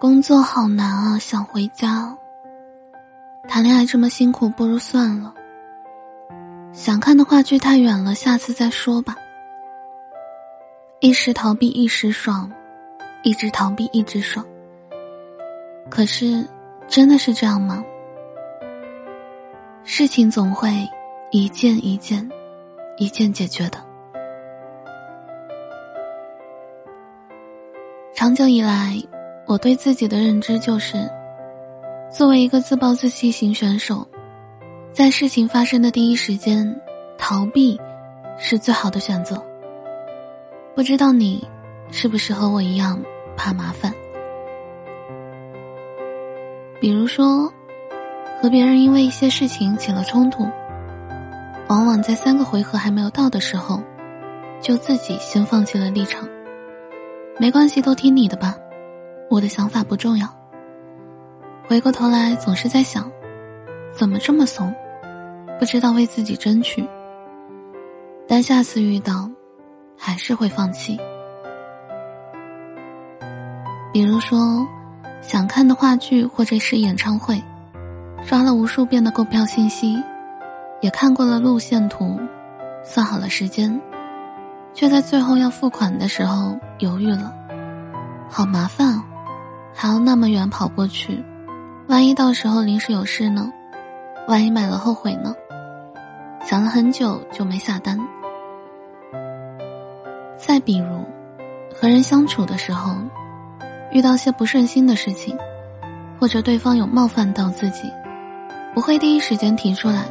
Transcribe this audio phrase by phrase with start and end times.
[0.00, 2.16] 工作好难啊，想回家。
[3.48, 5.34] 谈恋爱这么辛苦，不如算了。
[6.72, 9.16] 想看的话剧太远了，下次再说吧。
[11.00, 12.48] 一时逃避一时爽，
[13.24, 14.46] 一直逃避一直爽。
[15.90, 16.46] 可是，
[16.86, 17.82] 真的是这样吗？
[19.82, 20.88] 事情总会
[21.32, 22.30] 一件一件、
[22.98, 23.84] 一件解决的。
[28.14, 28.96] 长久以来。
[29.48, 31.10] 我对自己的认知就是，
[32.12, 34.06] 作为一个自暴自弃型选手，
[34.92, 36.78] 在事情发生的第一时间，
[37.16, 37.80] 逃避
[38.36, 39.42] 是最好的选择。
[40.74, 41.42] 不知道你
[41.90, 43.02] 是不是和我一样
[43.38, 43.90] 怕麻烦？
[46.78, 47.50] 比如说，
[48.42, 50.46] 和别人因为一些事情起了冲突，
[51.68, 53.82] 往往在三个回合还没有到的时候，
[54.60, 56.28] 就自己先放弃了立场。
[57.38, 58.54] 没关系，都听你的吧。
[59.30, 60.28] 我的想法不重要。
[61.66, 63.10] 回过头来，总是在想，
[63.94, 64.74] 怎么这么怂，
[65.58, 66.88] 不知道为自己争取。
[68.26, 69.30] 但下次遇到，
[69.98, 70.98] 还是会放弃。
[73.92, 74.66] 比如说，
[75.20, 77.42] 想看的话剧或者是演唱会，
[78.22, 80.02] 刷了无数遍的购票信息，
[80.80, 82.20] 也看过了路线图，
[82.84, 83.80] 算好了时间，
[84.72, 87.34] 却在最后要付款的时候犹豫了，
[88.28, 89.04] 好麻烦啊！
[89.88, 91.24] 还要那么远跑过去，
[91.86, 93.50] 万一到时候临时有事呢？
[94.26, 95.34] 万一买了后悔呢？
[96.44, 97.98] 想了很久就没下单。
[100.36, 101.02] 再比如，
[101.74, 102.94] 和人相处的时候，
[103.90, 105.34] 遇到些不顺心的事情，
[106.20, 107.90] 或者对方有冒犯到自己，
[108.74, 110.04] 不会第一时间提出来，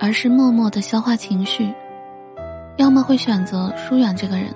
[0.00, 1.72] 而是默默的消化情绪，
[2.74, 4.52] 要么会选择疏远这个人，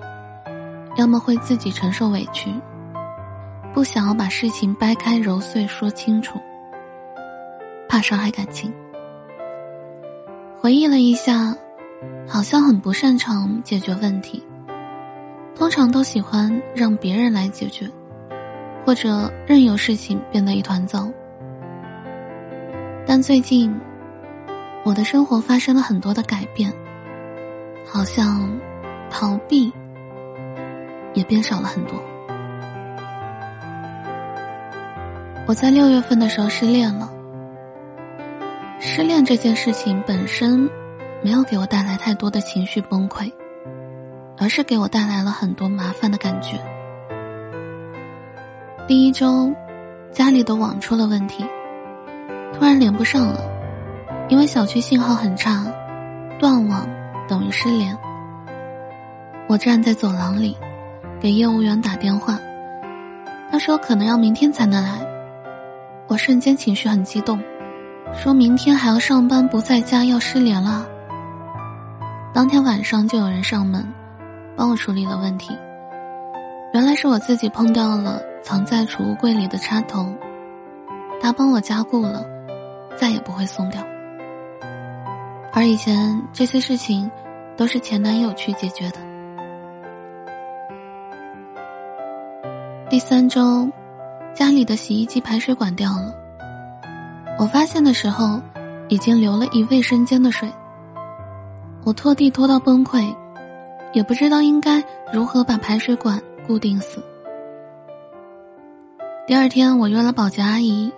[0.97, 2.53] 要么会自己承受委屈。
[3.79, 6.41] 不想要把事情掰开揉碎说清楚，
[7.89, 8.75] 怕伤害感情。
[10.61, 11.55] 回忆了一下，
[12.27, 14.43] 好像很不擅长解决问题，
[15.55, 17.89] 通常都喜欢让别人来解决，
[18.85, 21.09] 或者任由事情变得一团糟。
[23.07, 23.73] 但最近，
[24.83, 26.73] 我的生活发生了很多的改变，
[27.87, 28.51] 好像
[29.09, 29.73] 逃避
[31.15, 31.95] 也变少了很多。
[35.49, 37.11] 我在六月份的时候失恋了。
[38.79, 40.69] 失恋这件事情本身
[41.23, 43.33] 没有给我带来太多的情绪崩溃，
[44.37, 46.59] 而是给我带来了很多麻烦的感觉。
[48.87, 49.51] 第一周，
[50.13, 51.47] 家里的网出了问题，
[52.53, 53.41] 突然连不上了，
[54.29, 55.65] 因为小区信号很差，
[56.39, 56.87] 断网
[57.27, 57.97] 等于失联。
[59.47, 60.55] 我站在走廊里，
[61.19, 62.39] 给业务员打电话，
[63.51, 65.09] 他说可能要明天才能来。
[66.09, 67.39] 我瞬间情绪很激动，
[68.15, 70.87] 说明天还要上班，不在家要失联了。
[72.33, 73.87] 当天晚上就有人上门，
[74.57, 75.55] 帮我处理了问题。
[76.73, 80.07] 原来是我自己碰掉了藏在储物柜里的插头，
[81.21, 82.25] 他帮我加固了，
[82.97, 83.83] 再也不会松掉。
[85.53, 87.11] 而以前这些事情，
[87.55, 88.99] 都是前男友去解决的。
[92.89, 93.71] 第三周。
[94.35, 96.15] 家里的洗衣机排水管掉了，
[97.39, 98.41] 我发现的时候，
[98.89, 100.49] 已经流了一卫生间的水。
[101.85, 103.13] 我拖地拖到崩溃，
[103.93, 107.03] 也不知道应该如何把排水管固定死。
[109.27, 110.93] 第二天，我约了保洁阿姨，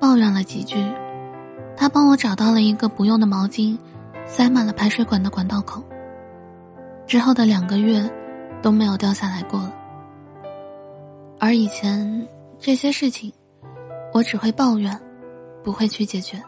[0.00, 0.82] 抱怨了几句，
[1.76, 3.76] 她帮我找到了一个不用的毛巾，
[4.24, 5.82] 塞满了排水管的管道口。
[7.06, 8.10] 之后的两个月，
[8.62, 9.72] 都没有掉下来过了。
[11.38, 12.26] 而以前。
[12.64, 13.32] 这些事情，
[14.14, 14.96] 我只会抱怨，
[15.64, 16.40] 不会去解决。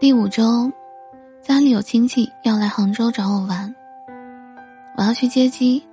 [0.00, 0.72] 第五周，
[1.40, 3.72] 家里有亲戚要来杭州找我玩，
[4.96, 5.86] 我要去接机，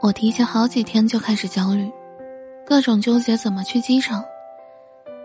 [0.00, 1.92] 我提前好几天就开始焦虑，
[2.64, 4.24] 各种纠结怎么去机场，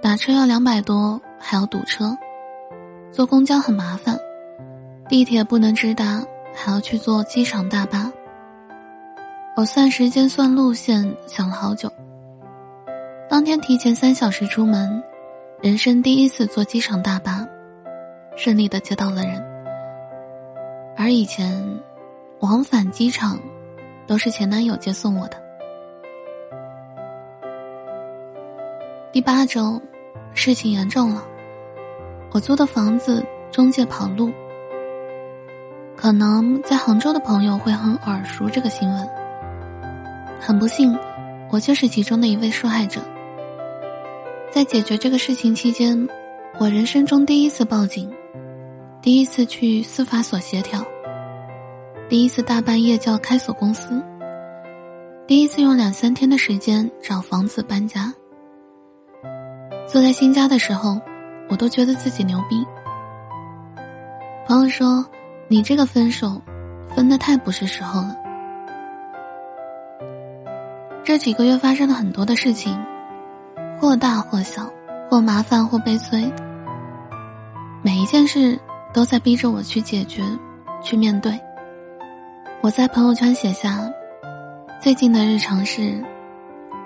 [0.02, 2.14] 打车要两百多，还要堵车，
[3.10, 4.20] 坐公交很麻烦，
[5.08, 6.22] 地铁不能直达，
[6.54, 8.12] 还要去坐机场大巴。
[9.56, 11.92] 我算时间算路线，想了好久。
[13.30, 15.04] 当天提前三小时出门，
[15.62, 17.48] 人生第一次坐机场大巴，
[18.36, 19.40] 顺利的接到了人。
[20.98, 21.64] 而以前，
[22.40, 23.40] 往返机场，
[24.08, 25.38] 都是前男友接送我的。
[29.12, 29.80] 第八周，
[30.34, 31.24] 事情严重了，
[32.32, 34.32] 我租的房子中介跑路。
[35.96, 39.23] 可能在杭州的朋友会很耳熟这个新闻。
[40.40, 40.98] 很不幸，
[41.52, 43.02] 我就是其中的一位受害者。
[44.52, 46.08] 在解决这个事情期间，
[46.60, 48.12] 我人生中第一次报警，
[49.02, 50.86] 第一次去司法所协调，
[52.08, 54.04] 第一次大半夜叫开锁公司，
[55.26, 58.14] 第一次用两三天的时间找房子搬家。
[59.88, 61.00] 坐在新家的时候，
[61.50, 62.64] 我都觉得自己牛逼。
[64.46, 65.06] 朋友说
[65.48, 66.42] ：“你这个分手，
[66.96, 68.16] 分的太不是时候了。”
[71.06, 72.82] 这几个月发生了很多的事情，
[73.78, 74.72] 或大或小，
[75.10, 76.32] 或麻烦或悲催。
[77.82, 78.58] 每一件事
[78.94, 80.24] 都在逼着我去解决，
[80.82, 81.38] 去面对。
[82.62, 83.82] 我在朋友圈写下
[84.80, 86.02] ：“最近的日常是，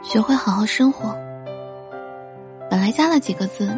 [0.02, 1.16] 学会好好生活。”
[2.72, 3.69] 本来加了几个字，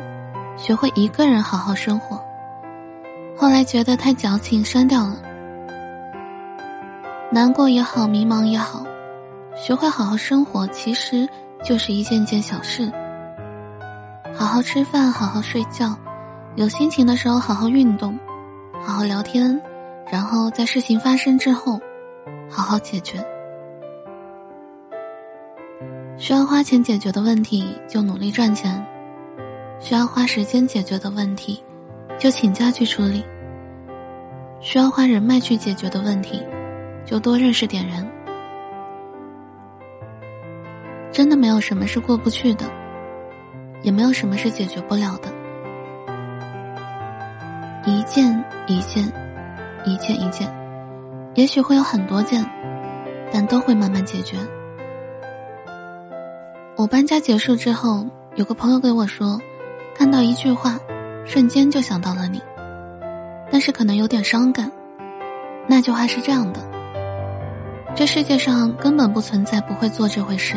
[0.55, 2.17] 学会一个人好好生活。
[3.35, 5.17] 后来觉得太矫情，删掉了。
[7.29, 8.85] 难过也好，迷茫也好。
[9.61, 11.27] 学会好好生活，其实
[11.63, 12.89] 就是一件件小事。
[14.33, 15.93] 好好吃饭，好好睡觉，
[16.55, 18.17] 有心情的时候好好运动，
[18.81, 19.61] 好好聊天，
[20.09, 21.77] 然后在事情发生之后，
[22.49, 23.23] 好好解决。
[26.17, 28.81] 需要花钱解决的问题，就努力赚钱；
[29.81, 31.61] 需要花时间解决的问题，
[32.17, 33.23] 就请假去处理；
[34.61, 36.41] 需要花人脉去解决的问题，
[37.05, 38.08] 就多认识点人。
[41.19, 42.65] 真的没有什么是过不去的，
[43.81, 45.29] 也没有什么是解决不了的。
[47.85, 49.03] 一件一件，
[49.83, 50.49] 一件一件，
[51.35, 52.41] 也许会有很多件，
[53.33, 54.37] 但都会慢慢解决。
[56.77, 59.37] 我搬家结束之后，有个朋友跟我说，
[59.93, 60.79] 看到一句话，
[61.25, 62.41] 瞬间就想到了你，
[63.51, 64.71] 但是可能有点伤感。
[65.67, 66.61] 那句话是这样的：
[67.93, 70.55] 这世界上根本不存在不会做这回事。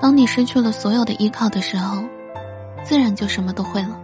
[0.00, 2.02] 当你失去了所有的依靠的时候，
[2.84, 3.98] 自然就什么都会了。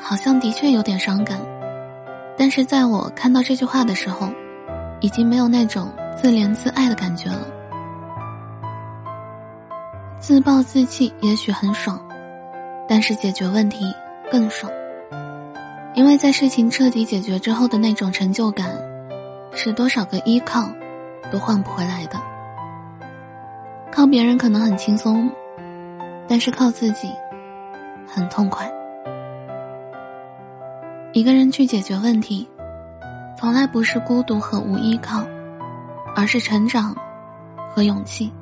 [0.00, 1.40] 好像的确有点伤感，
[2.36, 4.28] 但是在我看到这句话的时候，
[5.00, 7.46] 已经没有那种自怜自爱的感觉了。
[10.18, 12.00] 自暴自弃也许很爽，
[12.88, 13.84] 但是解决问题
[14.30, 14.70] 更爽，
[15.94, 18.68] 因为在事情彻底解决之后的那种成就感，
[19.52, 20.68] 是多少个依靠
[21.30, 22.31] 都换不回来的。
[23.92, 25.30] 靠别人可能很轻松，
[26.26, 27.10] 但是靠自己
[28.06, 28.66] 很痛快。
[31.12, 32.48] 一个人去解决问题，
[33.38, 35.22] 从来不是孤独和无依靠，
[36.16, 36.96] 而是成长
[37.70, 38.32] 和勇气。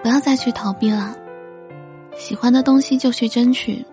[0.00, 1.16] 不要再去逃避了，
[2.14, 3.84] 喜欢的东西就去争取，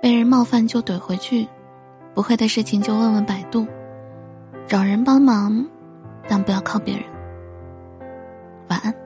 [0.00, 1.48] 被人冒犯就怼回去，
[2.14, 3.66] 不会的事情就问问百度，
[4.68, 5.66] 找人帮忙，
[6.28, 7.04] 但不要靠别人。
[8.68, 9.03] 晚安。